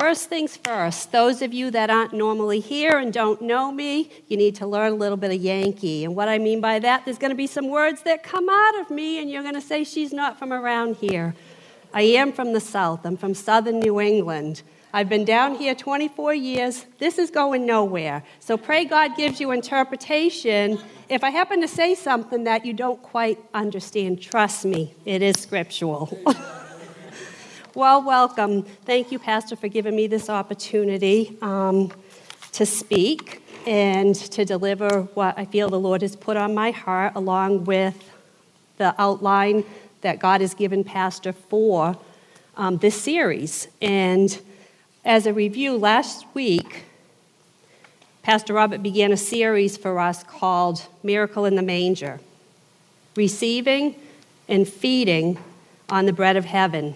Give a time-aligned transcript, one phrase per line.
[0.00, 4.38] First things first, those of you that aren't normally here and don't know me, you
[4.38, 6.06] need to learn a little bit of Yankee.
[6.06, 8.80] And what I mean by that, there's going to be some words that come out
[8.80, 11.34] of me, and you're going to say, She's not from around here.
[11.92, 14.62] I am from the South, I'm from southern New England.
[14.94, 16.86] I've been down here 24 years.
[16.98, 18.24] This is going nowhere.
[18.40, 20.78] So pray God gives you interpretation.
[21.10, 25.38] If I happen to say something that you don't quite understand, trust me, it is
[25.38, 26.08] scriptural.
[27.74, 28.62] well, welcome.
[28.84, 31.92] Thank you, Pastor, for giving me this opportunity um,
[32.52, 37.12] to speak and to deliver what I feel the Lord has put on my heart,
[37.14, 38.10] along with
[38.78, 39.64] the outline
[40.00, 41.96] that God has given Pastor for
[42.56, 43.68] um, this series.
[43.80, 44.40] And
[45.04, 46.84] as a review, last week,
[48.22, 52.20] Pastor Robert began a series for us called Miracle in the Manger
[53.14, 53.94] Receiving
[54.48, 55.38] and Feeding
[55.88, 56.94] on the Bread of Heaven.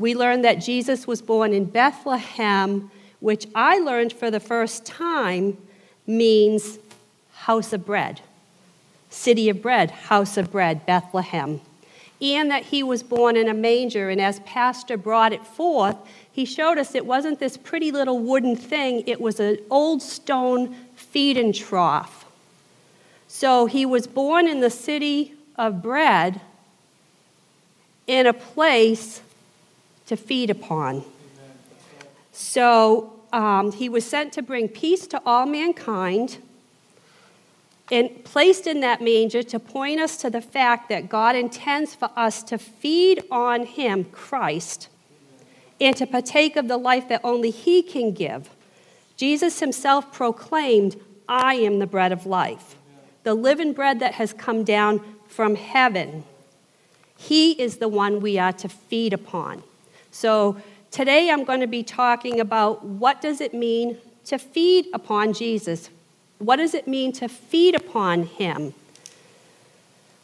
[0.00, 5.58] We learned that Jesus was born in Bethlehem, which I learned for the first time
[6.06, 6.78] means
[7.34, 8.22] house of bread.
[9.10, 11.60] City of bread, house of bread, Bethlehem.
[12.22, 15.96] And that he was born in a manger, and as Pastor brought it forth,
[16.32, 20.74] he showed us it wasn't this pretty little wooden thing, it was an old stone
[20.96, 22.24] feeding trough.
[23.28, 26.40] So he was born in the city of bread
[28.06, 29.20] in a place
[30.10, 31.02] to feed upon.
[32.32, 36.38] So um, he was sent to bring peace to all mankind
[37.90, 42.10] and placed in that manger to point us to the fact that God intends for
[42.14, 44.88] us to feed on him, Christ
[45.80, 48.50] and to partake of the life that only He can give.
[49.16, 52.76] Jesus Himself proclaimed, I am the bread of life,
[53.22, 56.24] the living bread that has come down from heaven.
[57.16, 59.62] He is the one we are to feed upon.
[60.10, 60.56] So
[60.90, 65.90] today I'm going to be talking about what does it mean to feed upon Jesus?
[66.38, 68.74] What does it mean to feed upon him?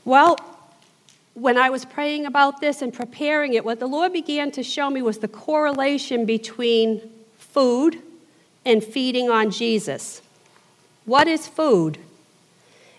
[0.05, 0.39] Well,
[1.35, 4.89] when I was praying about this and preparing it, what the Lord began to show
[4.89, 7.03] me was the correlation between
[7.37, 8.01] food
[8.65, 10.23] and feeding on Jesus.
[11.05, 11.99] What is food?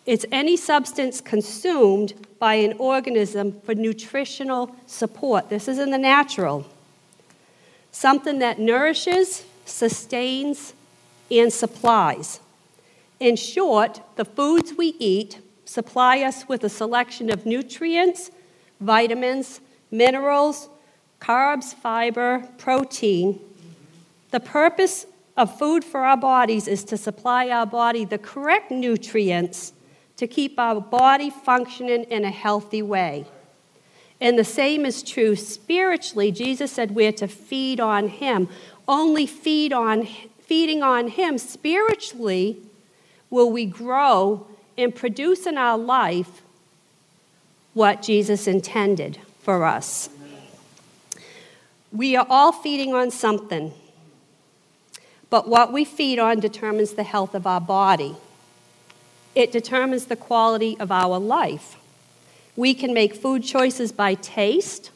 [0.06, 5.50] It's any substance consumed by an organism for nutritional support.
[5.50, 6.66] This is in the natural.
[7.92, 10.74] Something that nourishes, sustains,
[11.32, 12.40] and supplies.
[13.20, 18.32] In short, the foods we eat supply us with a selection of nutrients,
[18.80, 19.60] vitamins,
[19.92, 20.70] minerals,
[21.20, 23.40] carbs, fiber, protein.
[24.32, 25.06] The purpose
[25.36, 29.74] of food for our bodies is to supply our body the correct nutrients
[30.18, 33.26] to keep our body functioning in a healthy way.
[34.20, 36.32] And the same is true spiritually.
[36.32, 38.50] Jesus said we're to feed on him.
[38.88, 40.08] Only feed on
[40.40, 42.58] feeding on him spiritually
[43.30, 46.42] will we grow and produce in our life
[47.74, 50.10] what Jesus intended for us.
[51.92, 53.74] We are all feeding on something,
[55.30, 58.16] but what we feed on determines the health of our body.
[59.36, 61.78] It determines the quality of our life.
[62.58, 64.90] We can make food choices by taste,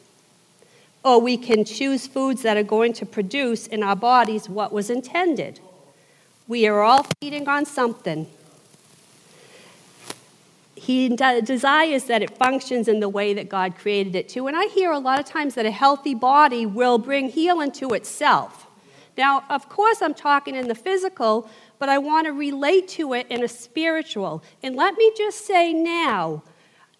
[1.04, 4.90] or we can choose foods that are going to produce in our bodies what was
[4.90, 5.60] intended.
[6.48, 8.26] We are all feeding on something.
[10.74, 14.48] He desires that it functions in the way that God created it to.
[14.48, 17.90] And I hear a lot of times that a healthy body will bring healing to
[17.90, 18.66] itself.
[19.16, 21.48] Now, of course, I'm talking in the physical,
[21.78, 24.42] but I want to relate to it in a spiritual.
[24.64, 26.42] And let me just say now,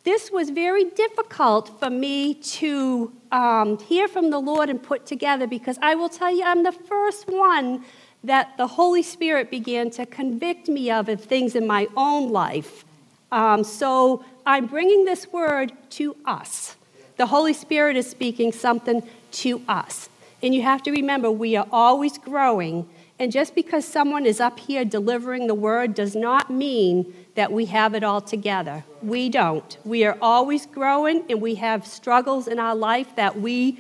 [0.05, 5.47] this was very difficult for me to um, hear from the Lord and put together
[5.47, 7.85] because I will tell you, I'm the first one
[8.25, 12.85] that the Holy Spirit began to convict me of of things in my own life.
[13.31, 16.77] Um, so I'm bringing this word to us.
[17.17, 19.03] The Holy Spirit is speaking something
[19.33, 20.09] to us.
[20.43, 22.89] And you have to remember, we are always growing.
[23.19, 27.67] And just because someone is up here delivering the word does not mean that we
[27.67, 28.85] have it all together.
[29.01, 29.77] We don't.
[29.85, 33.79] We are always growing, and we have struggles in our life that we,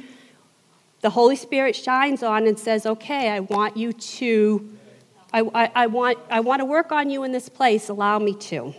[1.00, 4.79] the Holy Spirit shines on and says, okay, I want you to
[5.32, 7.88] I, I, I, want, I want to work on you in this place.
[7.88, 8.75] Allow me to.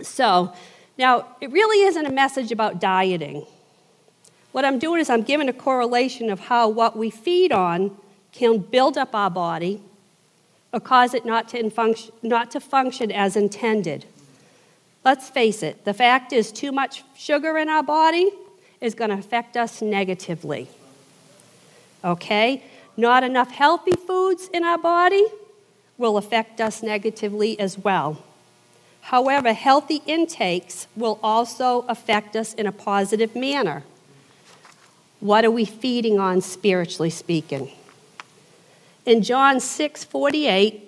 [0.00, 0.52] So,
[0.96, 3.46] now, it really isn't a message about dieting.
[4.52, 7.96] What I'm doing is I'm giving a correlation of how what we feed on
[8.38, 9.82] can build up our body
[10.72, 14.04] or cause it not to, function, not to function as intended.
[15.04, 18.30] Let's face it, the fact is, too much sugar in our body
[18.80, 20.68] is going to affect us negatively.
[22.04, 22.62] Okay?
[22.96, 25.26] Not enough healthy foods in our body
[25.96, 28.22] will affect us negatively as well.
[29.00, 33.82] However, healthy intakes will also affect us in a positive manner.
[35.18, 37.72] What are we feeding on spiritually speaking?
[39.08, 40.86] In John 6 48,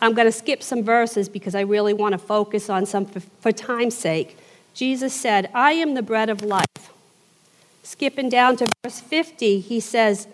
[0.00, 3.20] I'm going to skip some verses because I really want to focus on some for,
[3.20, 4.38] for time's sake.
[4.72, 6.64] Jesus said, I am the bread of life.
[7.82, 10.26] Skipping down to verse 50, he says,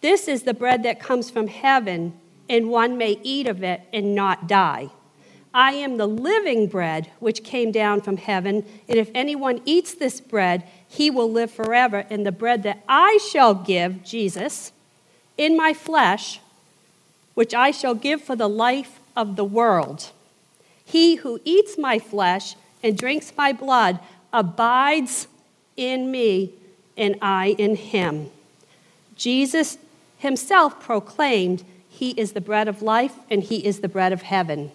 [0.00, 2.14] This is the bread that comes from heaven,
[2.48, 4.88] and one may eat of it and not die.
[5.52, 10.18] I am the living bread which came down from heaven, and if anyone eats this
[10.18, 12.06] bread, he will live forever.
[12.08, 14.72] And the bread that I shall give, Jesus,
[15.36, 16.40] in my flesh,
[17.34, 20.10] which I shall give for the life of the world.
[20.84, 23.98] He who eats my flesh and drinks my blood
[24.32, 25.26] abides
[25.76, 26.52] in me,
[26.96, 28.30] and I in him.
[29.16, 29.78] Jesus
[30.24, 34.72] himself proclaimed, He is the bread of life, and He is the bread of heaven.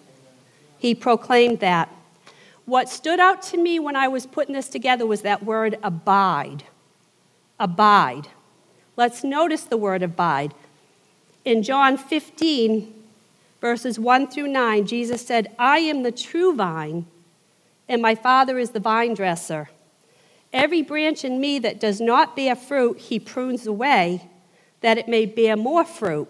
[0.78, 1.88] He proclaimed that.
[2.66, 6.62] What stood out to me when I was putting this together was that word abide.
[7.58, 8.28] Abide.
[9.00, 10.52] Let's notice the word abide.
[11.46, 12.92] In John 15,
[13.58, 17.06] verses 1 through 9, Jesus said, I am the true vine,
[17.88, 19.70] and my Father is the vine dresser.
[20.52, 24.28] Every branch in me that does not bear fruit, he prunes away,
[24.82, 26.28] that it may bear more fruit.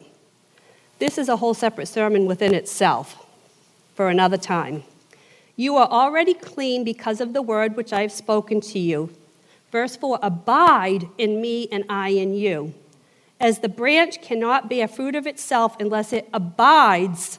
[1.00, 3.26] This is a whole separate sermon within itself
[3.96, 4.84] for another time.
[5.56, 9.10] You are already clean because of the word which I have spoken to you.
[9.70, 12.74] Verse 4 Abide in me, and I in you.
[13.38, 17.38] As the branch cannot bear fruit of itself unless it abides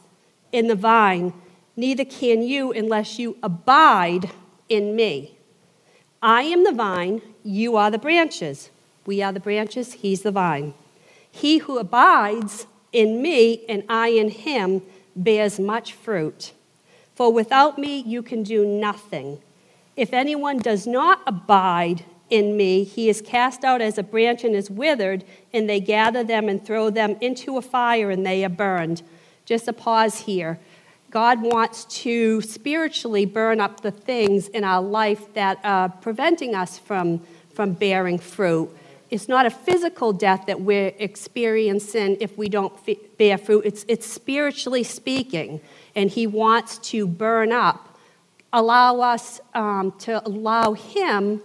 [0.51, 1.33] in the vine,
[1.75, 4.31] neither can you unless you abide
[4.67, 5.37] in me.
[6.21, 8.69] I am the vine, you are the branches.
[9.05, 10.73] We are the branches, he's the vine.
[11.31, 14.81] He who abides in me and I in him
[15.15, 16.53] bears much fruit.
[17.15, 19.41] For without me you can do nothing.
[19.95, 24.55] If anyone does not abide in me, he is cast out as a branch and
[24.55, 25.23] is withered,
[25.53, 29.03] and they gather them and throw them into a fire, and they are burned.
[29.45, 30.57] Just a pause here.
[31.11, 36.79] God wants to spiritually burn up the things in our life that are preventing us
[36.79, 37.19] from,
[37.53, 38.73] from bearing fruit.
[39.09, 42.73] It's not a physical death that we're experiencing if we don't
[43.17, 45.59] bear fruit, it's, it's spiritually speaking.
[45.95, 47.97] And He wants to burn up,
[48.53, 51.41] allow us um, to allow Him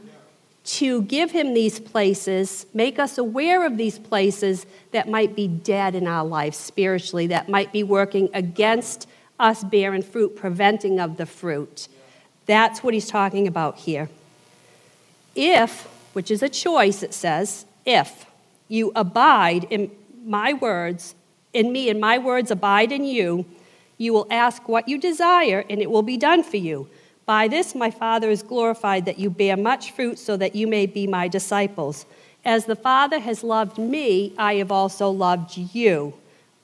[0.66, 5.94] to give Him these places, make us aware of these places that might be dead
[5.94, 9.08] in our life spiritually, that might be working against
[9.38, 11.88] us bearing fruit, preventing of the fruit.
[12.46, 14.08] That's what He's talking about here.
[15.34, 18.24] If which is a choice, it says, if
[18.68, 19.90] you abide in
[20.24, 21.14] my words,
[21.52, 23.44] in me, and my words abide in you,
[23.98, 26.88] you will ask what you desire, and it will be done for you.
[27.26, 30.86] By this my Father is glorified, that you bear much fruit, so that you may
[30.86, 32.06] be my disciples.
[32.44, 36.14] As the Father has loved me, I have also loved you.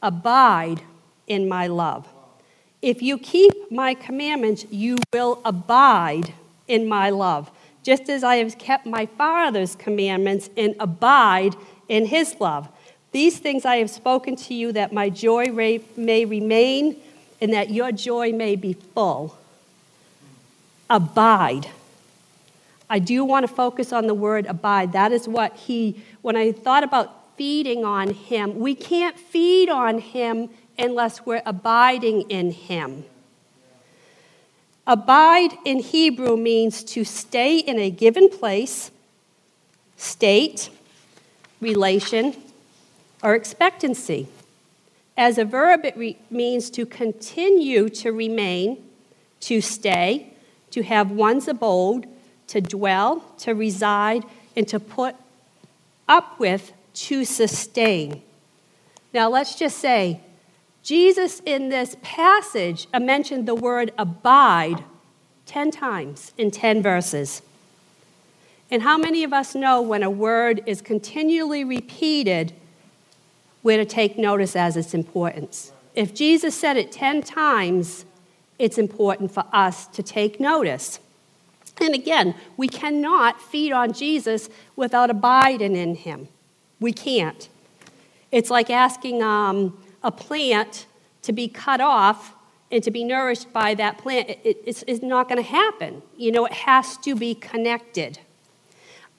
[0.01, 0.83] Abide
[1.27, 2.09] in my love.
[2.81, 6.33] If you keep my commandments, you will abide
[6.69, 7.51] in my love
[7.83, 11.57] just as I have kept my Father's commandments and abide
[11.89, 12.69] in his love.
[13.11, 15.47] These things I have spoken to you that my joy
[15.97, 16.97] may remain
[17.41, 19.37] and that your joy may be full.
[20.93, 21.71] Abide.
[22.91, 24.93] I do want to focus on the word abide.
[24.93, 30.01] That is what he, when I thought about feeding on him, we can't feed on
[30.01, 33.07] him unless we're abiding in him.
[34.87, 38.91] Abide in Hebrew means to stay in a given place,
[39.97, 40.69] state,
[41.63, 42.37] relation,
[43.23, 44.29] or expectancy.
[45.17, 48.77] As a verb, it re- means to continue to remain,
[49.41, 50.32] to stay,
[50.73, 52.07] to have one's abode,
[52.49, 54.25] to dwell, to reside,
[54.57, 55.15] and to put
[56.09, 58.23] up with, to sustain.
[59.15, 60.21] Now, let's just say
[60.83, 64.83] Jesus, in this passage, mentioned the word abide
[65.47, 67.41] 10 times in 10 verses.
[68.71, 72.53] And how many of us know when a word is continually repeated,
[73.63, 75.73] we're to take notice as its importance?
[75.95, 78.05] if Jesus said it 10 times,
[78.63, 81.01] it's important for us to take notice.
[81.81, 86.29] And again, we cannot feed on Jesus without abiding in him.
[86.79, 87.49] We can't.
[88.31, 90.87] It's like asking um, a plant
[91.23, 92.35] to be cut off
[92.71, 94.31] and to be nourished by that plant.
[94.31, 96.01] It, it's, it's, not going to happen.
[96.17, 98.21] You know, it has to be connected.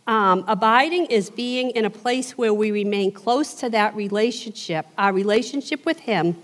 [0.07, 5.11] Um, abiding is being in a place where we remain close to that relationship, our
[5.11, 6.37] relationship with Him,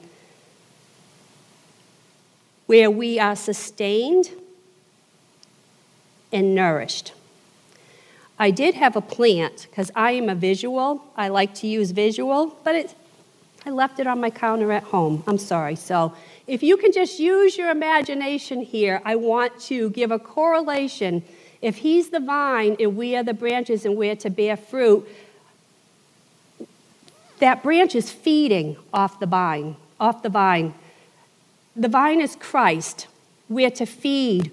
[2.69, 4.29] where we are sustained
[6.31, 7.13] and nourished.
[8.37, 11.03] I did have a plant because I am a visual.
[11.17, 12.95] I like to use visual, but it,
[13.65, 15.23] I left it on my counter at home.
[15.25, 15.75] I'm sorry.
[15.77, 16.13] So
[16.45, 21.23] if you can just use your imagination here, I want to give a correlation.
[21.63, 25.09] If he's the vine and we are the branches and we're to bear fruit,
[27.39, 30.75] that branch is feeding off the vine, off the vine.
[31.79, 33.07] The vine is Christ.
[33.47, 34.51] We're to feed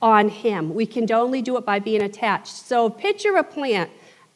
[0.00, 0.74] on Him.
[0.74, 2.54] We can only do it by being attached.
[2.54, 3.90] So picture a plant.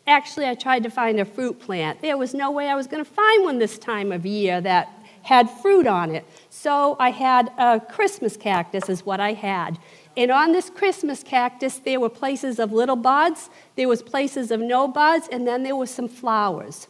[0.06, 2.02] Actually, I tried to find a fruit plant.
[2.02, 4.90] There was no way I was going to find one this time of year that
[5.22, 6.26] had fruit on it.
[6.50, 9.78] So I had a Christmas cactus, is what I had.
[10.14, 14.60] And on this Christmas cactus, there were places of little buds, there was places of
[14.60, 16.88] no buds, and then there were some flowers.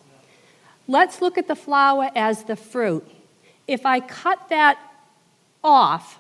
[0.89, 3.09] Let's look at the flower as the fruit.
[3.69, 4.81] If I cut that
[5.69, 6.19] off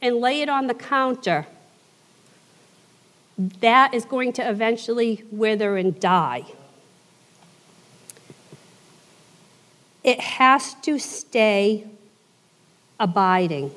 [0.00, 1.46] and lay it on the counter,
[3.60, 6.44] that is going to eventually wither and die.
[10.02, 11.86] It has to stay
[12.98, 13.72] abiding.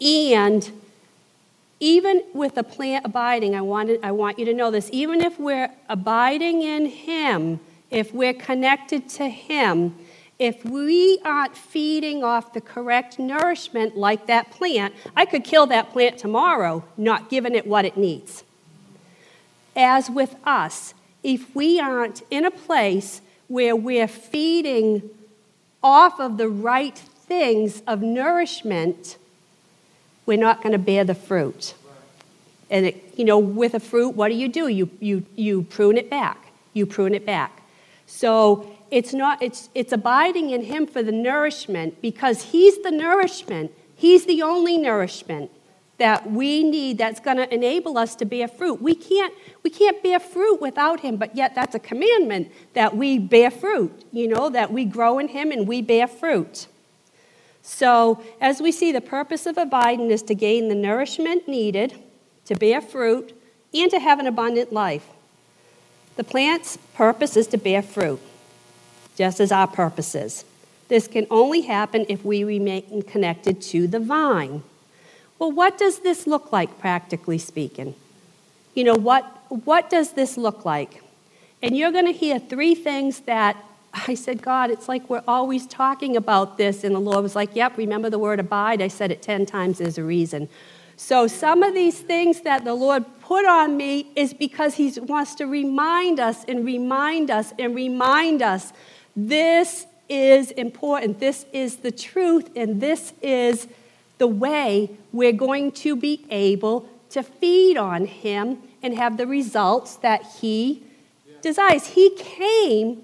[0.00, 0.32] Yes.
[0.32, 0.70] And
[1.80, 5.38] even with the plant abiding, I, wanted, I want you to know this, even if
[5.38, 9.96] we're abiding in Him, if we're connected to Him,
[10.38, 15.92] if we aren't feeding off the correct nourishment like that plant, I could kill that
[15.92, 18.42] plant tomorrow, not giving it what it needs.
[19.76, 25.02] As with us, if we aren't in a place where we're feeding
[25.82, 29.16] off of the right things of nourishment,
[30.26, 31.74] we're not going to bear the fruit.
[32.70, 34.68] And, it, you know, with a fruit, what do you do?
[34.68, 36.38] You, you, you prune it back.
[36.72, 37.62] You prune it back.
[38.06, 42.00] So it's not it's it's abiding in him for the nourishment.
[42.00, 43.72] Because he's the nourishment.
[43.96, 45.50] He's the only nourishment
[45.98, 48.80] that we need that's going to enable us to bear fruit.
[48.80, 49.34] We can't
[49.64, 54.04] we can't bear fruit without him but yet that's a commandment that we bear fruit
[54.12, 56.68] you know that we grow in him and we bear fruit.
[57.62, 62.00] So as we see the purpose of abiding is to gain the nourishment needed
[62.44, 63.36] to bear fruit
[63.72, 65.08] and to have an abundant life.
[66.14, 68.20] The plant's purpose is to bear fruit
[69.16, 70.44] just as our purpose is.
[70.88, 74.62] This can only happen if we remain connected to the vine.
[75.38, 77.94] Well, what does this look like, practically speaking?
[78.74, 81.02] You know, what, what does this look like?
[81.62, 83.56] And you're going to hear three things that
[84.08, 86.84] I said, God, it's like we're always talking about this.
[86.84, 88.82] And the Lord was like, Yep, remember the word abide?
[88.82, 90.48] I said it 10 times, there's a reason.
[90.96, 95.34] So, some of these things that the Lord put on me is because He wants
[95.36, 98.72] to remind us and remind us and remind us
[99.16, 101.20] this is important.
[101.20, 103.68] This is the truth, and this is
[104.18, 109.96] the way we're going to be able to feed on Him and have the results
[109.96, 110.82] that He
[111.42, 111.86] desires.
[111.88, 113.02] He came.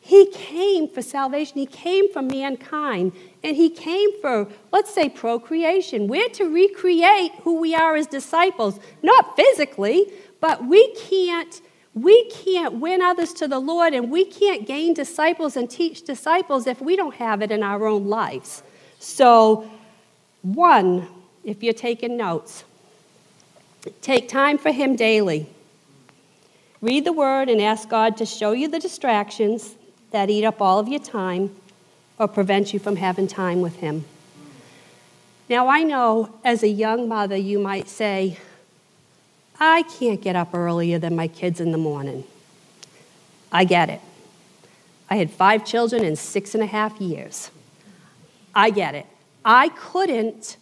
[0.00, 1.58] He came for salvation.
[1.58, 3.12] He came for mankind.
[3.44, 6.08] And he came for, let's say, procreation.
[6.08, 11.60] We're to recreate who we are as disciples, not physically, but we can't
[12.02, 16.66] we can't win others to the Lord and we can't gain disciples and teach disciples
[16.66, 18.62] if we don't have it in our own lives.
[18.98, 19.70] So,
[20.42, 21.08] one,
[21.44, 22.64] if you're taking notes,
[24.02, 25.46] take time for Him daily.
[26.80, 29.74] Read the Word and ask God to show you the distractions
[30.10, 31.54] that eat up all of your time
[32.18, 34.04] or prevent you from having time with Him.
[35.48, 38.38] Now, I know as a young mother, you might say,
[39.60, 42.24] I can't get up earlier than my kids in the morning.
[43.50, 44.00] I get it.
[45.10, 47.50] I had five children in six and a half years.
[48.54, 49.06] I get it.
[49.44, 50.56] I couldn't,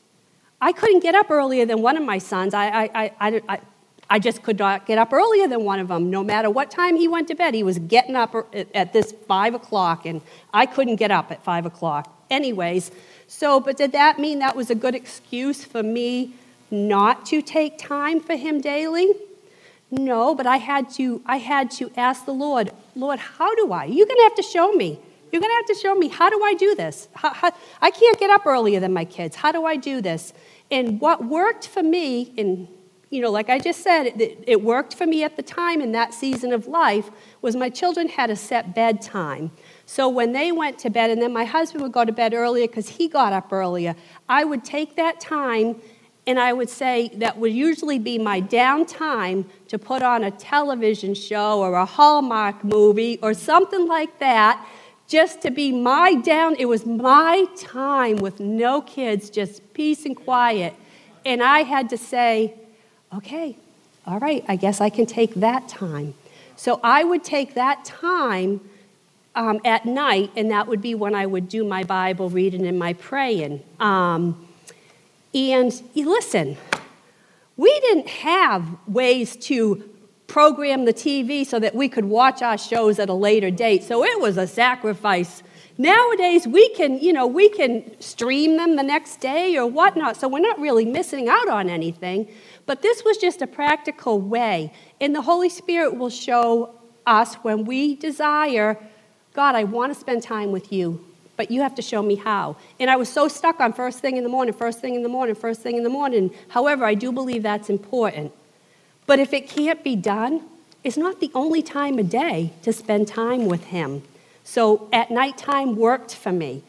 [0.61, 2.55] I couldn't get up earlier than one of my sons.
[2.55, 3.61] I, I, I, I,
[4.09, 6.11] I just could not get up earlier than one of them.
[6.11, 8.35] No matter what time he went to bed, he was getting up
[8.75, 10.21] at this five o'clock, and
[10.55, 12.13] I couldn't get up at five o'clock.
[12.31, 12.93] Anyways,
[13.27, 16.35] so, but did that mean that was a good excuse for me
[16.71, 19.13] not to take time for him daily?
[19.91, 23.85] No, but I had to I had to ask the Lord, Lord, how do I?
[23.85, 24.99] You're going to have to show me.
[25.31, 27.09] You're going to have to show me how do I do this?
[27.15, 29.37] How, how, I can't get up earlier than my kids.
[29.37, 30.33] How do I do this?
[30.71, 32.69] And what worked for me, and
[33.11, 35.93] you know, like I just said, it, it worked for me at the time in
[35.93, 39.53] that season of life, was my children had a set bedtime.
[39.85, 42.67] So when they went to bed, and then my husband would go to bed earlier
[42.67, 43.95] because he got up earlier,
[44.29, 45.81] I would take that time
[46.27, 51.15] and I would say that would usually be my downtime to put on a television
[51.15, 54.67] show or a Hallmark movie or something like that,
[55.07, 56.57] just to be my down.
[56.59, 60.75] It was my time with no kids, just peace and quiet.
[61.25, 62.55] And I had to say,
[63.15, 63.57] okay,
[64.05, 66.15] all right, I guess I can take that time.
[66.57, 68.61] So I would take that time
[69.37, 72.79] um, at night, and that would be when I would do my Bible reading and
[72.79, 73.63] my praying.
[73.79, 74.46] Um,
[75.35, 76.57] and listen,
[77.57, 79.89] we didn't have ways to
[80.27, 83.85] program the TV so that we could watch our shows at a later date.
[83.85, 85.43] So it was a sacrifice.
[85.79, 90.27] Nowadays, we can, you know, we can stream them the next day or whatnot, so
[90.27, 92.29] we're not really missing out on anything.
[92.65, 94.73] But this was just a practical way.
[95.01, 96.75] And the Holy Spirit will show
[97.07, 98.79] us when we desire,
[99.35, 101.05] God, I want to spend time with you
[101.37, 102.57] but you have to show me how.
[102.81, 105.09] And I was so stuck on first thing in the morning, first thing in the
[105.09, 106.31] morning, first thing in the morning.
[106.49, 108.33] However, I do believe that's important.
[109.07, 110.43] But if it can't be done,
[110.83, 114.03] it's not the only time of day to spend time with Him.
[114.45, 116.63] So at nighttime worked for me.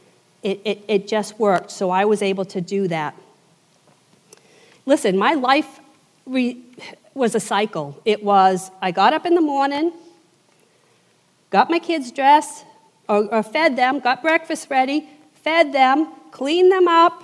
[0.43, 3.15] It, it, it just worked, so I was able to do that.
[4.85, 5.79] Listen, my life
[6.25, 6.61] re-
[7.13, 7.99] was a cycle.
[8.05, 9.91] It was I got up in the morning,
[11.49, 12.65] got my kids dressed,
[13.07, 17.23] or, or fed them, got breakfast ready, fed them, cleaned them up,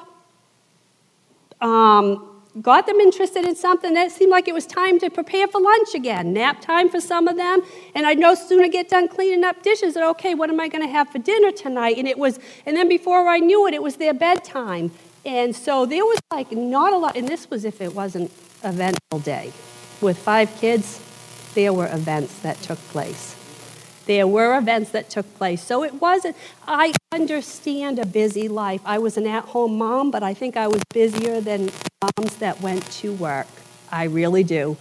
[1.61, 2.29] um,
[2.61, 5.95] got them interested in something that seemed like it was time to prepare for lunch
[5.95, 7.61] again, nap time for some of them.
[7.95, 10.83] And I'd no sooner get done cleaning up dishes than, okay, what am I going
[10.83, 11.97] to have for dinner tonight?
[11.97, 14.91] And it was, and then before I knew it, it was their bedtime.
[15.25, 18.31] And so there was like not a lot, and this was if it wasn't
[18.63, 19.51] eventful day.
[20.01, 20.99] With five kids,
[21.55, 23.35] there were events that took place.
[24.05, 25.63] There were events that took place.
[25.63, 26.35] So it wasn't,
[26.67, 28.81] I understand a busy life.
[28.85, 31.69] I was an at home mom, but I think I was busier than
[32.01, 33.47] moms that went to work.
[33.91, 34.77] I really do.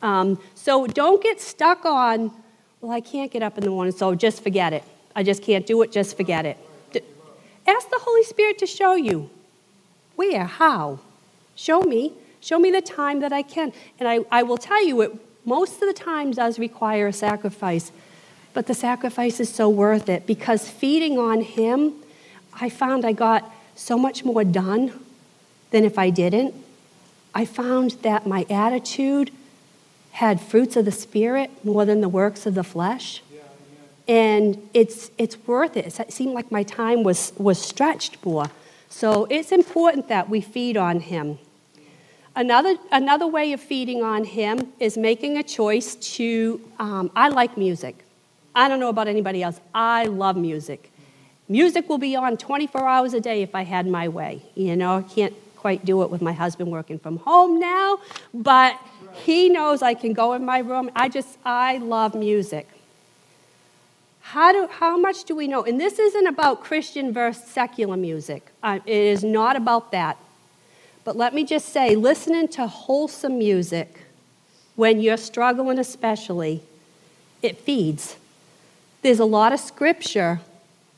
[0.00, 2.32] Um, so don't get stuck on,
[2.80, 4.84] well, I can't get up in the morning, so just forget it.
[5.14, 6.58] I just can't do it, just forget it.
[7.66, 9.30] Ask the Holy Spirit to show you.
[10.16, 10.44] Where?
[10.44, 10.98] How?
[11.54, 12.12] Show me.
[12.40, 13.72] Show me the time that I can.
[14.00, 15.12] And I, I will tell you, it
[15.44, 17.92] most of the time does require a sacrifice.
[18.54, 21.94] But the sacrifice is so worth it because feeding on Him,
[22.60, 24.92] I found I got so much more done
[25.70, 26.54] than if I didn't.
[27.34, 29.30] I found that my attitude
[30.12, 33.22] had fruits of the Spirit more than the works of the flesh.
[34.06, 35.98] And it's, it's worth it.
[35.98, 38.46] It seemed like my time was, was stretched more.
[38.88, 41.38] So it's important that we feed on Him.
[42.34, 47.56] Another, another way of feeding on Him is making a choice to, um, I like
[47.56, 48.04] music.
[48.54, 49.60] I don't know about anybody else.
[49.74, 50.90] I love music.
[51.48, 54.42] Music will be on 24 hours a day if I had my way.
[54.54, 57.98] You know, I can't quite do it with my husband working from home now,
[58.34, 58.78] but
[59.12, 60.90] he knows I can go in my room.
[60.96, 62.68] I just, I love music.
[64.20, 65.62] How, do, how much do we know?
[65.62, 70.16] And this isn't about Christian versus secular music, uh, it is not about that.
[71.04, 74.04] But let me just say listening to wholesome music
[74.76, 76.62] when you're struggling, especially,
[77.42, 78.16] it feeds.
[79.02, 80.40] There's a lot of scripture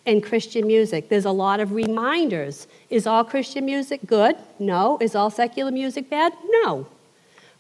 [0.04, 1.08] in Christian music.
[1.08, 2.66] There's a lot of reminders.
[2.90, 4.36] Is all Christian music good?
[4.58, 4.98] No.
[5.00, 6.34] Is all secular music bad?
[6.48, 6.86] No.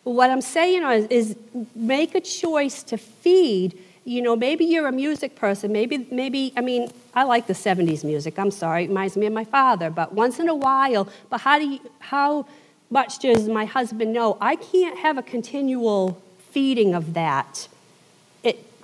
[0.04, 1.36] But what I'm saying is, is
[1.74, 3.78] make a choice to feed.
[4.04, 5.72] You know, maybe you're a music person.
[5.72, 8.38] Maybe, maybe, I mean, I like the 70s music.
[8.38, 9.88] I'm sorry, it reminds me of my father.
[9.88, 12.46] But once in a while, but how do you, how
[12.90, 14.36] much does my husband know?
[14.42, 17.68] I can't have a continual feeding of that.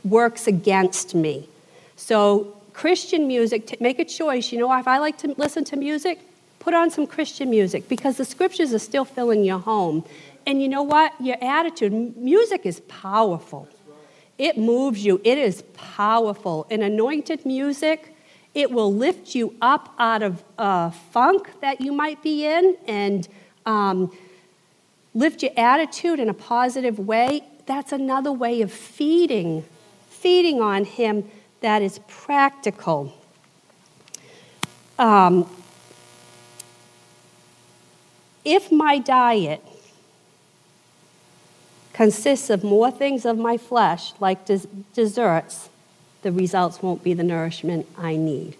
[0.05, 1.49] Works against me.
[1.97, 4.53] So, Christian music, make a choice.
[4.53, 6.19] You know, if I like to listen to music,
[6.61, 10.05] put on some Christian music because the scriptures are still filling your home.
[10.47, 11.13] And you know what?
[11.21, 13.69] Your attitude, music is powerful.
[14.39, 16.67] It moves you, it is powerful.
[16.71, 18.17] And anointed music,
[18.55, 23.29] it will lift you up out of a funk that you might be in and
[23.67, 24.17] um,
[25.15, 27.45] lift your attitude in a positive way.
[27.67, 29.65] That's another way of feeding,
[30.21, 31.25] feeding on Him
[31.61, 33.15] that is practical.
[34.99, 35.49] Um,
[38.45, 39.63] if my diet
[41.93, 45.69] consists of more things of my flesh, like des- desserts,
[46.23, 48.57] the results won't be the nourishment I need.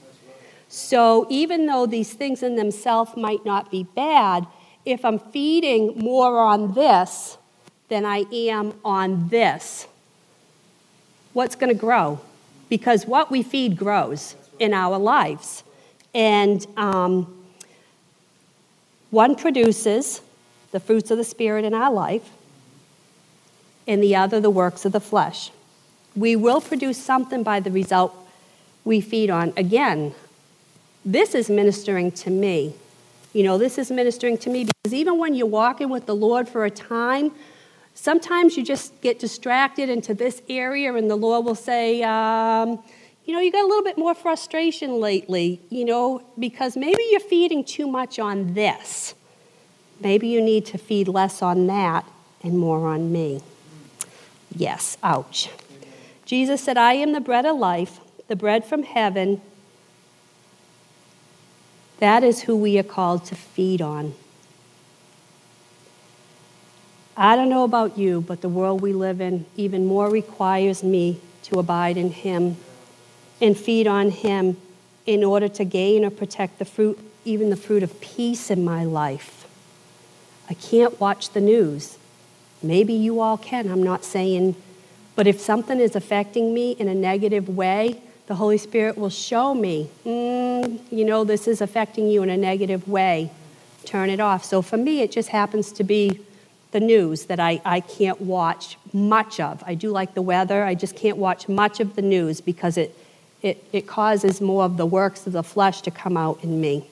[0.69, 4.47] So, even though these things in themselves might not be bad,
[4.85, 7.39] if I'm feeding more on this
[7.89, 9.87] than I am on this,
[11.33, 12.21] what's going to grow?
[12.69, 15.65] Because what we feed grows in our lives.
[16.15, 17.45] And um,
[19.11, 20.21] one produces
[20.71, 22.31] the fruits of the Spirit in our life,
[23.87, 25.51] and the other the works of the flesh.
[26.15, 28.15] We will produce something by the result
[28.85, 29.53] we feed on.
[29.57, 30.15] Again,
[31.05, 32.75] this is ministering to me.
[33.33, 36.49] You know, this is ministering to me because even when you're walking with the Lord
[36.49, 37.33] for a time,
[37.95, 42.83] sometimes you just get distracted into this area, and the Lord will say, um,
[43.25, 47.21] you know, you got a little bit more frustration lately, you know, because maybe you're
[47.21, 49.15] feeding too much on this.
[50.01, 52.05] Maybe you need to feed less on that
[52.43, 53.43] and more on me.
[54.55, 55.51] Yes, ouch.
[56.25, 59.41] Jesus said, I am the bread of life, the bread from heaven.
[61.99, 64.15] That is who we are called to feed on.
[67.21, 71.21] I don't know about you, but the world we live in even more requires me
[71.43, 72.57] to abide in Him
[73.43, 74.57] and feed on Him
[75.05, 78.85] in order to gain or protect the fruit, even the fruit of peace in my
[78.85, 79.47] life.
[80.49, 81.99] I can't watch the news.
[82.63, 84.57] Maybe you all can, I'm not saying,
[85.15, 89.55] but if something is affecting me in a negative way, the Holy Spirit will show
[89.55, 93.31] me, mm, you know, this is affecting you in a negative way.
[93.85, 94.43] Turn it off.
[94.43, 96.21] So for me, it just happens to be
[96.73, 99.63] the news that I, I can't watch much of.
[99.67, 102.97] I do like the weather, I just can't watch much of the news because it,
[103.43, 106.89] it, it causes more of the works of the flesh to come out in me.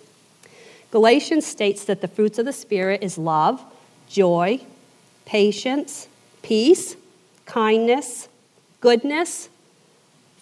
[0.91, 3.63] Galatians states that the fruits of the Spirit is love,
[4.09, 4.61] joy,
[5.27, 6.09] patience,
[6.43, 6.97] peace,
[7.45, 8.29] kindness,
[8.81, 9.49] goodness,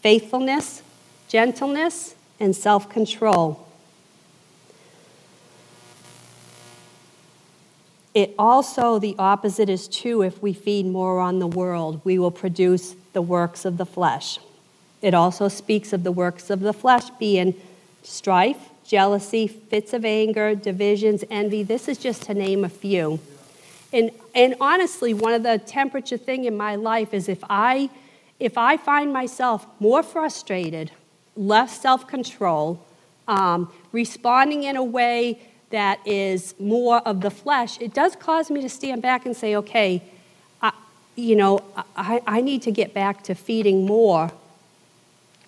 [0.00, 0.82] faithfulness,
[1.28, 3.65] gentleness, and self control.
[8.16, 12.30] It also, the opposite is true if we feed more on the world, we will
[12.30, 14.38] produce the works of the flesh.
[15.02, 17.52] It also speaks of the works of the flesh being
[18.02, 21.62] strife, jealousy, fits of anger, divisions, envy.
[21.62, 23.20] This is just to name a few.
[23.92, 27.90] And, and honestly, one of the temperature thing in my life is if I,
[28.40, 30.90] if I find myself more frustrated,
[31.36, 32.82] less self control,
[33.28, 35.38] um, responding in a way
[35.70, 39.56] that is more of the flesh, it does cause me to stand back and say,
[39.56, 40.02] okay,
[40.62, 40.72] I,
[41.16, 41.62] you know,
[41.96, 44.30] I, I need to get back to feeding more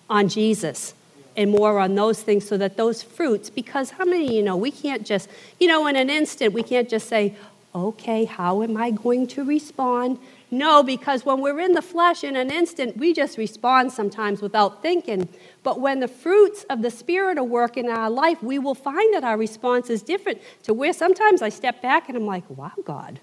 [0.09, 0.93] on Jesus
[1.37, 4.71] and more on those things so that those fruits, because how many you know, we
[4.71, 5.29] can't just,
[5.59, 7.35] you know, in an instant, we can't just say,
[7.73, 10.19] okay, how am I going to respond?
[10.51, 14.81] No, because when we're in the flesh in an instant, we just respond sometimes without
[14.81, 15.29] thinking.
[15.61, 19.13] But when the fruits of the Spirit are working in our life, we will find
[19.13, 22.71] that our response is different to where sometimes I step back and I'm like, wow,
[22.83, 23.19] God,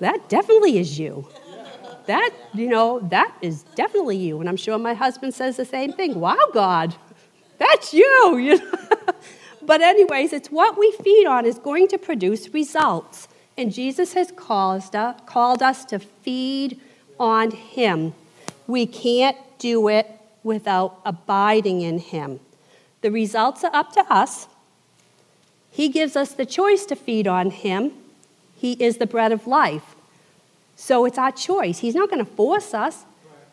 [0.00, 1.26] that definitely is you
[2.06, 4.40] that, you know, that is definitely you.
[4.40, 6.20] And I'm sure my husband says the same thing.
[6.20, 6.94] Wow, God,
[7.58, 8.36] that's you.
[8.38, 8.72] you know?
[9.62, 13.28] but, anyways, it's what we feed on is going to produce results.
[13.56, 16.80] And Jesus has caused, uh, called us to feed
[17.18, 18.14] on Him.
[18.66, 20.10] We can't do it
[20.42, 22.40] without abiding in Him.
[23.00, 24.48] The results are up to us.
[25.70, 27.92] He gives us the choice to feed on Him.
[28.56, 29.94] He is the bread of life.
[30.76, 31.78] So it's our choice.
[31.78, 33.04] He's not going to force us,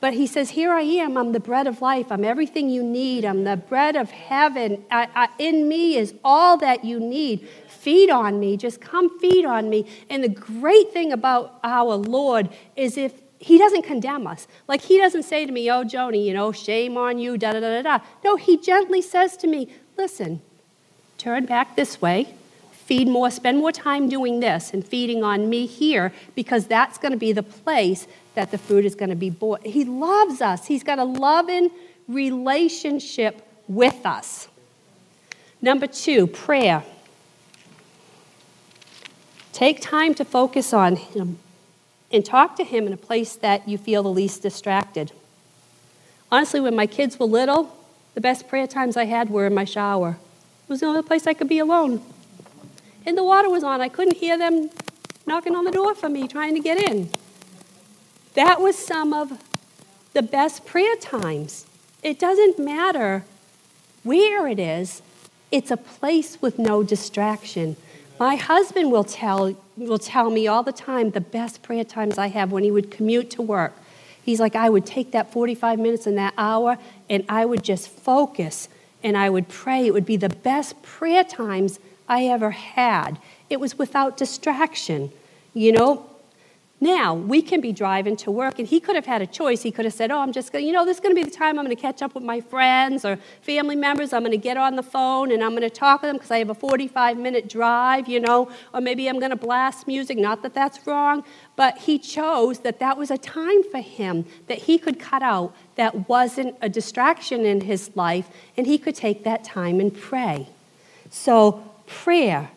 [0.02, 1.18] but He says, Here I am.
[1.18, 2.12] I'm the bread of life.
[2.12, 3.24] I'm everything you need.
[3.24, 4.84] I'm the bread of heaven.
[4.92, 7.48] I, I, in me is all that you need.
[7.68, 8.58] Feed on me.
[8.58, 9.88] Just come feed on me.
[10.10, 14.48] And the great thing about our Lord is if he doesn't condemn us.
[14.68, 17.60] Like he doesn't say to me, oh, Joni, you know, shame on you, da da
[17.60, 18.06] da da da.
[18.24, 20.42] No, he gently says to me, listen,
[21.18, 22.36] turn back this way
[22.92, 27.14] feed more, spend more time doing this and feeding on me here because that's going
[27.14, 29.62] to be the place that the food is going to be born.
[29.64, 30.68] He loves us.
[30.68, 31.70] He's got a loving
[32.08, 34.48] relationship with us.
[35.62, 36.84] Number two, prayer.
[39.54, 41.38] Take time to focus on Him
[42.12, 45.12] and talk to Him in a place that you feel the least distracted.
[46.32, 47.76] Honestly, when my kids were little,
[48.16, 50.18] the best prayer times I had were in my shower.
[50.64, 52.02] It was the only place I could be alone
[53.06, 53.82] and the water was on.
[53.82, 54.70] I couldn't hear them
[55.26, 57.10] knocking on the door for me, trying to get in.
[58.34, 59.42] That was some of
[60.14, 61.66] the best prayer times.
[62.04, 63.24] It doesn't matter
[64.04, 65.02] where it is,
[65.52, 67.76] it's a place with no distraction.
[68.20, 72.28] My husband will tell, will tell me all the time the best prayer times I
[72.28, 73.74] have when he would commute to work.
[74.24, 76.78] He's like, I would take that 45 minutes and that hour
[77.10, 78.70] and I would just focus
[79.04, 79.86] and I would pray.
[79.86, 83.18] It would be the best prayer times I ever had.
[83.50, 85.12] It was without distraction.
[85.54, 86.11] You know,
[86.84, 89.62] now, we can be driving to work, and he could have had a choice.
[89.62, 91.22] He could have said, Oh, I'm just going to, you know, this is going to
[91.22, 94.14] be the time I'm going to catch up with my friends or family members.
[94.14, 96.32] I'm going to get on the phone and I'm going to talk to them because
[96.32, 100.18] I have a 45 minute drive, you know, or maybe I'm going to blast music.
[100.18, 101.24] Not that that's wrong,
[101.56, 105.56] but he chose that that was a time for him that he could cut out
[105.76, 110.48] that wasn't a distraction in his life, and he could take that time and pray.
[111.12, 112.50] So, prayer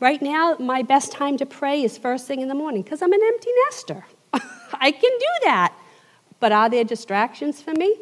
[0.00, 3.12] Right now, my best time to pray is first thing in the morning because I'm
[3.12, 4.04] an empty nester.
[4.32, 5.74] I can do that.
[6.38, 7.96] But are there distractions for me?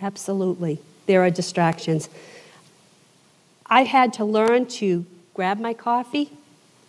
[0.00, 0.80] Absolutely.
[1.06, 2.10] There are distractions.
[3.66, 6.30] I had to learn to grab my coffee,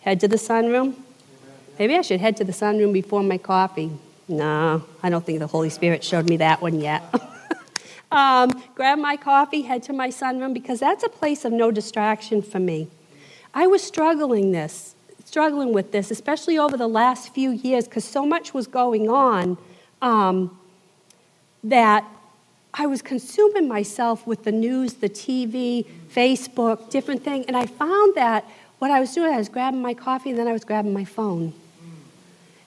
[0.00, 0.94] head to the sunroom.
[1.78, 3.90] Maybe I should head to the sunroom before my coffee.
[4.28, 7.02] No, I don't think the Holy Spirit showed me that one yet.
[8.12, 12.42] um, grab my coffee, head to my sunroom because that's a place of no distraction
[12.42, 12.88] for me.
[13.56, 18.26] I was struggling this, struggling with this, especially over the last few years, because so
[18.26, 19.56] much was going on
[20.02, 20.60] um,
[21.64, 22.04] that
[22.74, 28.14] I was consuming myself with the news, the TV, Facebook, different things, and I found
[28.16, 28.44] that
[28.78, 31.06] what I was doing, I was grabbing my coffee and then I was grabbing my
[31.06, 31.54] phone.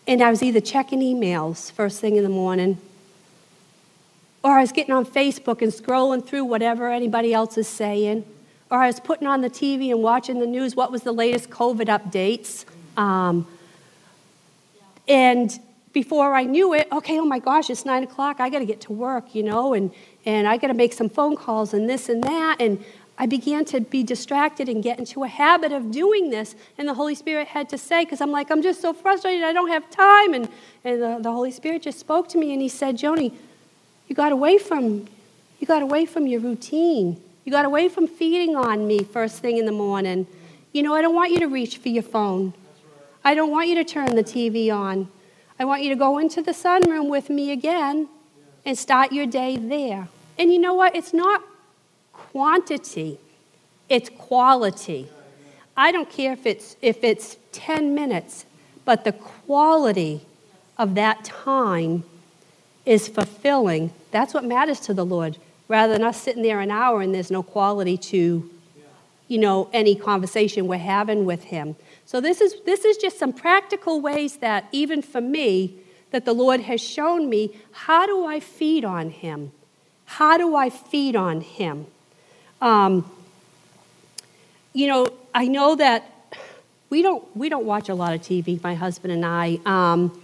[0.08, 2.80] And I was either checking emails first thing in the morning,
[4.44, 8.26] or I was getting on Facebook and scrolling through whatever anybody else is saying
[8.72, 11.50] or I was putting on the TV and watching the news, what was the latest
[11.50, 12.66] COVID updates.
[12.98, 13.48] Um,
[15.08, 15.60] and
[15.92, 18.94] before I knew it, okay, oh my gosh, it's nine o'clock, I gotta get to
[18.94, 19.92] work, you know, and,
[20.26, 22.58] and I gotta make some phone calls and this and that.
[22.60, 22.84] And
[23.18, 26.56] I began to be distracted and get into a habit of doing this.
[26.78, 29.52] And the Holy Spirit had to say, because I'm like, I'm just so frustrated, I
[29.52, 30.34] don't have time.
[30.34, 30.48] And,
[30.86, 33.34] and the, the Holy Spirit just spoke to me and he said, Joni,
[34.08, 35.08] you got away from,
[35.60, 37.20] you got away from your routine.
[37.50, 40.28] You got away from feeding on me first thing in the morning.
[40.72, 42.54] You know, I don't want you to reach for your phone.
[43.24, 45.10] I don't want you to turn the TV on.
[45.58, 48.08] I want you to go into the sunroom with me again
[48.68, 50.10] and start your day there.
[50.38, 50.96] And you know what?
[50.96, 51.42] It's not
[52.14, 53.18] quantity,
[53.90, 55.10] it's quality.
[55.76, 58.46] I don't care if it's, if it's 10 minutes,
[58.86, 60.22] but the quality
[60.78, 62.04] of that time
[62.86, 63.92] is fulfilling.
[64.12, 67.32] That's what matters to the Lord rather than us sitting there an hour and there's
[67.32, 68.50] no quality to
[69.30, 71.78] you know any conversation we're having with him.
[72.06, 75.76] So this is this is just some practical ways that even for me
[76.12, 79.52] that the lord has shown me how do i feed on him?
[80.06, 81.86] How do i feed on him?
[82.60, 83.10] Um,
[84.74, 86.12] you know i know that
[86.90, 89.60] we don't we don't watch a lot of tv my husband and i.
[89.66, 90.20] Um,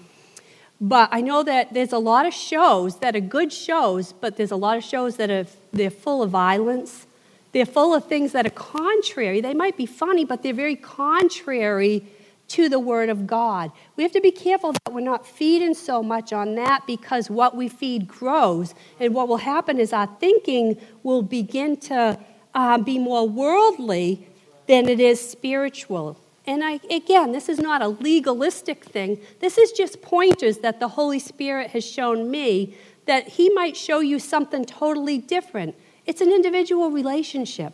[0.81, 4.51] but I know that there's a lot of shows that are good shows, but there's
[4.51, 7.07] a lot of shows that are they're full of violence.
[7.53, 9.39] They're full of things that are contrary.
[9.39, 12.05] They might be funny, but they're very contrary
[12.49, 13.71] to the Word of God.
[13.95, 17.55] We have to be careful that we're not feeding so much on that because what
[17.55, 18.75] we feed grows.
[18.99, 22.19] And what will happen is our thinking will begin to
[22.53, 24.27] uh, be more worldly
[24.67, 26.17] than it is spiritual.
[26.47, 29.19] And I, again, this is not a legalistic thing.
[29.39, 33.99] This is just pointers that the Holy Spirit has shown me that He might show
[33.99, 35.75] you something totally different.
[36.05, 37.73] It's an individual relationship.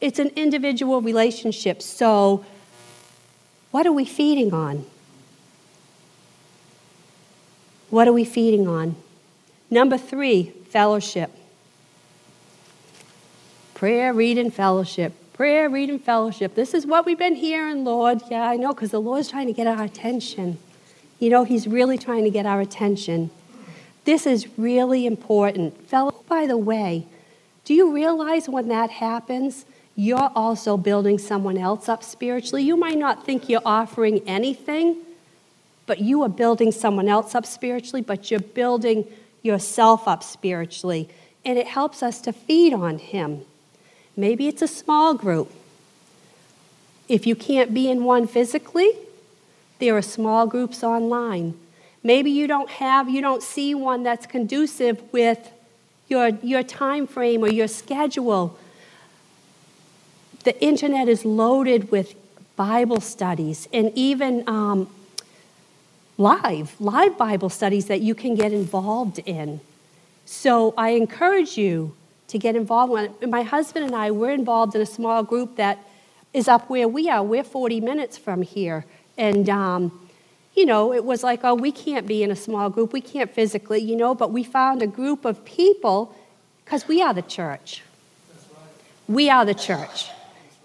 [0.00, 1.82] It's an individual relationship.
[1.82, 2.44] So,
[3.70, 4.86] what are we feeding on?
[7.90, 8.96] What are we feeding on?
[9.70, 11.30] Number three, fellowship.
[13.74, 16.56] Prayer, reading, fellowship prayer, reading, fellowship.
[16.56, 18.22] This is what we've been hearing, Lord.
[18.28, 20.58] Yeah, I know, because the Lord's trying to get our attention.
[21.20, 23.30] You know, He's really trying to get our attention.
[24.04, 25.86] This is really important.
[25.86, 27.06] Fellow, oh, by the way,
[27.64, 32.64] do you realize when that happens, you're also building someone else up spiritually?
[32.64, 34.96] You might not think you're offering anything,
[35.86, 39.04] but you are building someone else up spiritually, but you're building
[39.42, 41.08] yourself up spiritually.
[41.44, 43.44] And it helps us to feed on Him.
[44.18, 45.48] Maybe it's a small group.
[47.08, 48.90] If you can't be in one physically,
[49.78, 51.54] there are small groups online.
[52.02, 55.52] Maybe you don't have, you don't see one that's conducive with
[56.08, 58.58] your, your time frame or your schedule.
[60.42, 62.16] The internet is loaded with
[62.56, 64.90] Bible studies and even um,
[66.16, 69.60] live, live Bible studies that you can get involved in.
[70.26, 71.94] So I encourage you
[72.28, 73.22] to get involved.
[73.26, 75.78] my husband and I, we're involved in a small group that
[76.32, 77.22] is up where we are.
[77.22, 78.84] We're 40 minutes from here.
[79.16, 80.08] And um,
[80.54, 82.92] you know, it was like, oh, we can't be in a small group.
[82.92, 86.14] We can't physically, you know, but we found a group of people
[86.64, 87.82] because we are the church.
[89.06, 90.08] We are the church.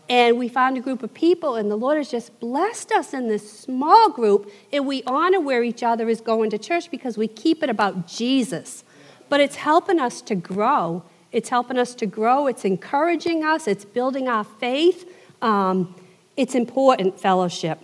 [0.10, 3.30] And we found a group of people, and the Lord has just blessed us in
[3.30, 4.52] this small group.
[4.72, 8.08] And we honor where each other is going to church because we keep it about
[8.08, 8.84] Jesus.
[9.30, 11.04] But it's helping us to grow.
[11.34, 12.48] It's helping us to grow.
[12.48, 13.68] It's encouraging us.
[13.68, 15.12] It's building our faith.
[15.42, 15.94] Um,
[16.38, 17.80] it's important fellowship.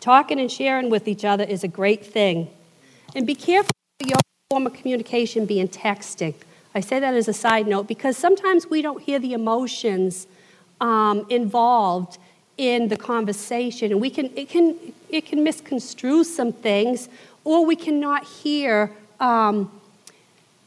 [0.00, 2.48] Talking and sharing with each other is a great thing.
[3.14, 3.72] And be careful
[4.06, 4.18] your
[4.50, 6.34] form of communication being texting.
[6.74, 10.26] I say that as a side note because sometimes we don't hear the emotions
[10.80, 12.18] um, involved
[12.56, 14.76] in the conversation, and we can it can
[15.08, 17.08] it can misconstrue some things,
[17.42, 19.70] or we cannot hear um,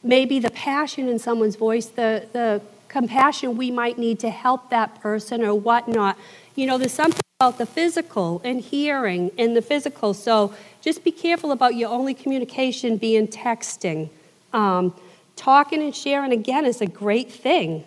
[0.03, 2.61] maybe the passion in someone's voice, the the
[2.93, 6.15] compassion we might need to help that person or whatnot.
[6.55, 10.13] You know, there's something about the physical and hearing and the physical.
[10.13, 14.09] So just be careful about your only communication being texting.
[14.53, 14.93] Um,
[15.35, 17.83] talking and sharing again is a great thing.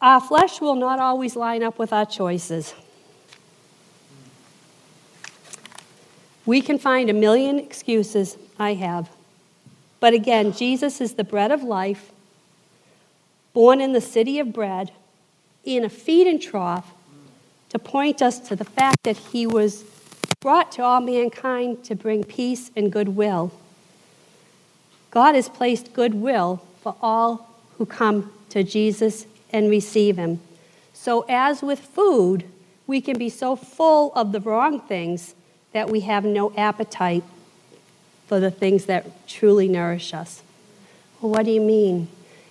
[0.00, 2.74] Our flesh will not always line up with our choices.
[6.46, 9.08] We can find a million excuses, I have.
[10.04, 12.12] But again, Jesus is the bread of life,
[13.54, 14.92] born in the city of bread,
[15.64, 16.92] in a feeding trough,
[17.70, 19.82] to point us to the fact that he was
[20.40, 23.50] brought to all mankind to bring peace and goodwill.
[25.10, 30.38] God has placed goodwill for all who come to Jesus and receive Him.
[30.92, 32.44] So, as with food,
[32.86, 35.34] we can be so full of the wrong things
[35.72, 37.24] that we have no appetite
[38.26, 40.42] for the things that truly nourish us.
[41.20, 42.08] Well, what do you mean?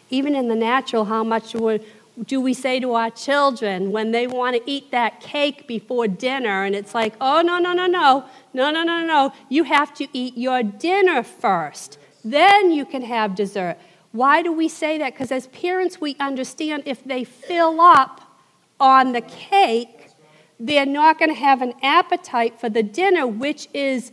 [0.09, 4.55] Even in the natural, how much do we say to our children when they want
[4.55, 6.63] to eat that cake before dinner?
[6.63, 9.33] And it's like, oh, no, no, no, no, no, no, no, no.
[9.49, 13.77] You have to eat your dinner first, then you can have dessert.
[14.11, 15.13] Why do we say that?
[15.13, 18.21] Because as parents, we understand if they fill up
[18.79, 20.09] on the cake,
[20.59, 24.11] they're not going to have an appetite for the dinner, which is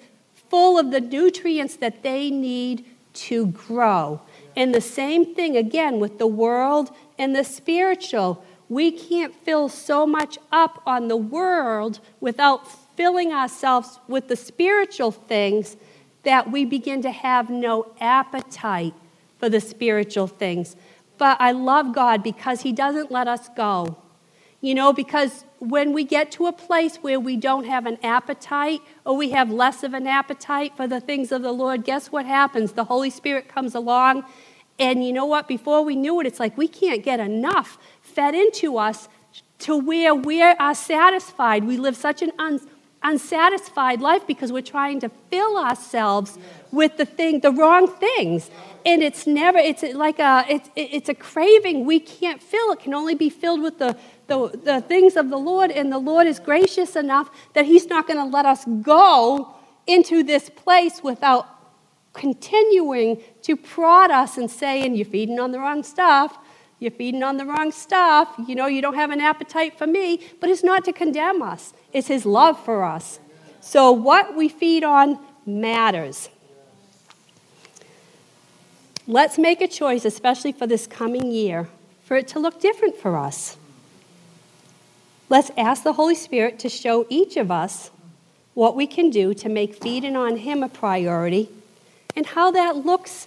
[0.50, 4.20] full of the nutrients that they need to grow.
[4.56, 8.44] And the same thing again with the world and the spiritual.
[8.68, 15.10] We can't fill so much up on the world without filling ourselves with the spiritual
[15.10, 15.76] things
[16.22, 18.94] that we begin to have no appetite
[19.38, 20.76] for the spiritual things.
[21.16, 23.96] But I love God because He doesn't let us go.
[24.62, 28.80] You know, because when we get to a place where we don't have an appetite
[29.06, 32.26] or we have less of an appetite for the things of the Lord, guess what
[32.26, 32.72] happens?
[32.72, 34.24] The Holy Spirit comes along,
[34.78, 35.48] and you know what?
[35.48, 39.08] Before we knew it, it's like we can't get enough fed into us
[39.60, 41.64] to where we are satisfied.
[41.64, 42.60] We live such an un-
[43.02, 46.38] unsatisfied life because we're trying to fill ourselves
[46.70, 48.50] with the thing, the wrong things.
[48.84, 52.72] And it's never it's like a it's, it's a craving we can't fill.
[52.72, 55.98] It can only be filled with the, the, the things of the lord and the
[55.98, 59.54] lord is gracious enough that he's not going to let us go
[59.86, 61.46] into this place without
[62.12, 66.38] continuing to prod us and saying you're feeding on the wrong stuff
[66.80, 70.20] you're feeding on the wrong stuff you know you don't have an appetite for me
[70.40, 73.20] but it's not to condemn us it's his love for us
[73.60, 76.30] so what we feed on matters
[79.10, 81.68] Let's make a choice, especially for this coming year,
[82.04, 83.56] for it to look different for us.
[85.28, 87.90] Let's ask the Holy Spirit to show each of us
[88.54, 91.48] what we can do to make feeding on Him a priority
[92.14, 93.26] and how that looks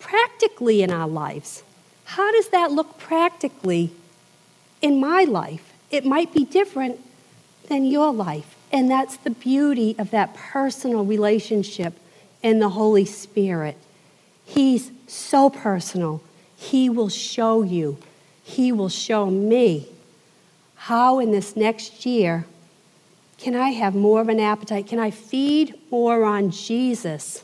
[0.00, 1.62] practically in our lives.
[2.04, 3.92] How does that look practically
[4.82, 5.72] in my life?
[5.90, 7.00] It might be different
[7.68, 8.56] than your life.
[8.72, 11.94] And that's the beauty of that personal relationship
[12.42, 13.76] in the Holy Spirit.
[14.44, 16.22] He's so personal.
[16.56, 17.98] He will show you,
[18.42, 19.88] He will show me
[20.74, 22.46] how in this next year
[23.38, 24.86] can I have more of an appetite?
[24.86, 27.43] Can I feed more on Jesus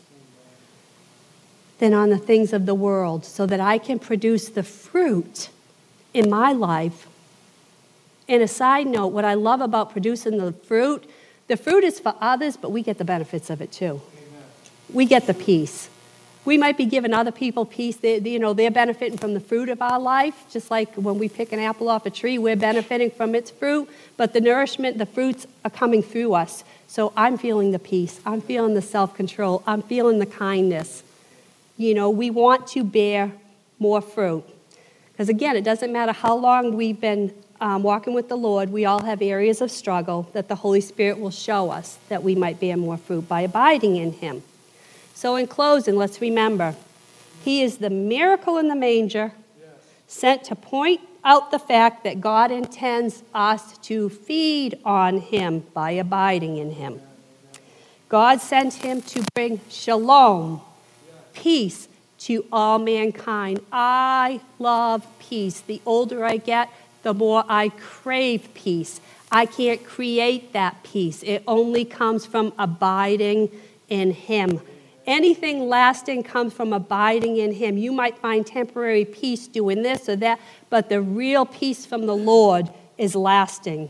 [1.81, 5.49] than on the things of the world so that I can produce the fruit
[6.15, 7.09] in my life?
[8.29, 11.11] And a side note, what I love about producing the fruit,
[11.49, 14.01] the fruit is for others, but we get the benefits of it too.
[14.17, 14.45] Amen.
[14.93, 15.91] We get the peace.
[16.45, 17.97] We might be giving other people peace.
[17.97, 21.19] They, they, you know, they're benefiting from the fruit of our life, just like when
[21.19, 23.89] we pick an apple off a tree, we're benefiting from its fruit.
[24.17, 26.65] But the nourishment, the fruits are coming through us.
[26.87, 28.21] So I'm feeling the peace.
[28.25, 29.63] I'm feeling the self control.
[29.67, 31.03] I'm feeling the kindness.
[31.81, 33.33] You know, we want to bear
[33.79, 34.45] more fruit.
[35.13, 38.85] Because again, it doesn't matter how long we've been um, walking with the Lord, we
[38.85, 42.61] all have areas of struggle that the Holy Spirit will show us that we might
[42.61, 44.43] bear more fruit by abiding in Him.
[45.15, 46.75] So, in closing, let's remember
[47.43, 49.33] He is the miracle in the manger,
[50.07, 55.93] sent to point out the fact that God intends us to feed on Him by
[55.93, 57.01] abiding in Him.
[58.11, 60.61] God sent Him to bring shalom,
[61.33, 61.89] peace
[62.21, 63.61] to all mankind.
[63.73, 65.61] I love peace.
[65.61, 66.69] The older I get,
[67.03, 69.01] the more I crave peace.
[69.33, 73.51] I can't create that peace, it only comes from abiding
[73.89, 74.61] in Him.
[75.07, 77.79] Anything lasting comes from abiding in Him.
[77.79, 82.17] You might find temporary peace doing this or that, but the real peace from the
[82.17, 83.89] Lord is lasting.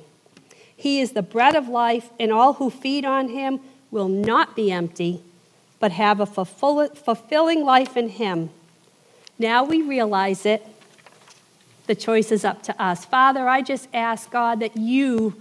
[0.76, 3.60] He is the bread of life, and all who feed on Him
[3.90, 5.22] will not be empty,
[5.80, 8.50] but have a fulfilling life in Him.
[9.38, 10.64] Now we realize it.
[11.88, 13.04] The choice is up to us.
[13.04, 15.34] Father, I just ask, God, that you,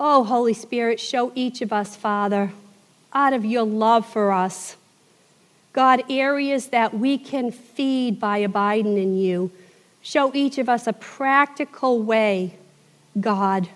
[0.00, 2.52] oh, Holy Spirit, show each of us, Father,
[3.12, 4.76] out of your love for us
[5.74, 9.50] God, areas that we can feed by abiding in you.
[10.02, 12.54] Show each of us a practical way,
[13.20, 13.68] God,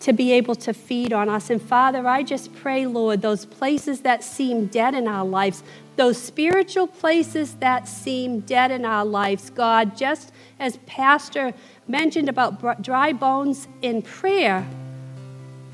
[0.00, 1.50] to be able to feed on us.
[1.50, 5.62] And Father, I just pray, Lord, those places that seem dead in our lives,
[5.96, 11.52] those spiritual places that seem dead in our lives, God, just as Pastor
[11.86, 14.66] mentioned about dry bones in prayer.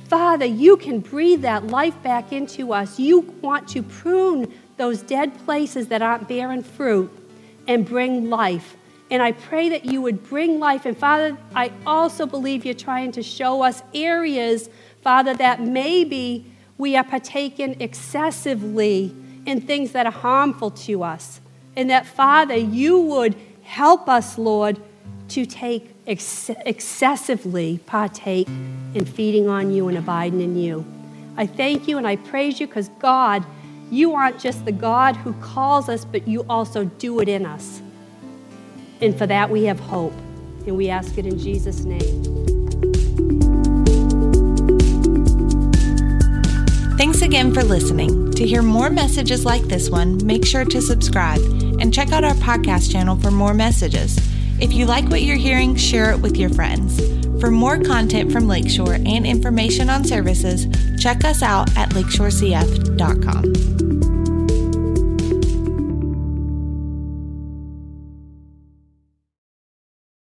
[0.08, 2.98] Father, you can breathe that life back into us.
[2.98, 7.10] You want to prune those dead places that aren't bearing fruit
[7.66, 8.76] and bring life.
[9.10, 10.84] And I pray that you would bring life.
[10.84, 14.68] And Father, I also believe you're trying to show us areas,
[15.02, 16.44] Father, that maybe
[16.78, 19.14] we are partaking excessively
[19.46, 21.40] in things that are harmful to us.
[21.76, 24.80] And that, Father, you would help us, Lord,
[25.28, 28.48] to take ex- excessively partake
[28.94, 30.84] in feeding on you and abiding in you.
[31.36, 33.44] I thank you and I praise you because God
[33.90, 37.80] you aren't just the God who calls us, but you also do it in us.
[39.00, 40.14] And for that, we have hope.
[40.66, 42.22] And we ask it in Jesus' name.
[46.96, 48.32] Thanks again for listening.
[48.32, 51.40] To hear more messages like this one, make sure to subscribe
[51.80, 54.18] and check out our podcast channel for more messages.
[54.60, 56.98] If you like what you're hearing, share it with your friends.
[57.40, 60.66] For more content from Lakeshore and information on services,
[60.98, 64.05] check us out at lakeshorecf.com.